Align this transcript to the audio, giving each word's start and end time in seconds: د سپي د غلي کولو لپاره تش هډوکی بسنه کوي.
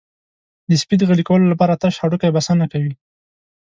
د 0.69 0.71
سپي 0.81 0.95
د 0.97 1.01
غلي 1.09 1.23
کولو 1.29 1.45
لپاره 1.53 1.79
تش 1.81 1.93
هډوکی 2.01 2.29
بسنه 2.35 2.65
کوي. 2.73 2.93